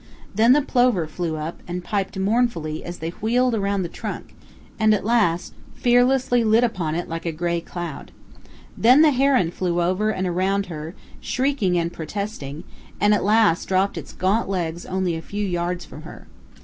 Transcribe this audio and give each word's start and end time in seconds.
Then 0.33 0.53
the 0.53 0.63
plover 0.63 1.05
flew 1.05 1.35
up 1.37 1.61
and 1.67 1.83
piped 1.83 2.17
mournfully 2.17 2.83
as 2.83 2.97
they 2.97 3.11
wheeled 3.11 3.53
around 3.53 3.83
the 3.83 3.87
trunk, 3.87 4.33
and 4.79 4.95
at 4.95 5.05
last 5.05 5.53
fearlessly 5.75 6.43
lit 6.43 6.63
upon 6.63 6.95
it 6.95 7.07
like 7.07 7.23
a 7.27 7.31
gray 7.31 7.61
cloud. 7.61 8.11
Then 8.75 9.03
the 9.03 9.11
heron 9.11 9.51
flew 9.51 9.79
over 9.79 10.09
and 10.09 10.25
around 10.25 10.65
her, 10.65 10.95
shrieking 11.19 11.77
and 11.77 11.93
protesting, 11.93 12.63
and 12.99 13.13
at 13.13 13.23
last 13.23 13.67
dropped 13.67 13.95
its 13.95 14.11
gaunt 14.11 14.49
legs 14.49 14.87
only 14.87 15.13
a 15.15 15.21
few 15.21 15.45
yards 15.45 15.85
from 15.85 16.01
her. 16.01 16.25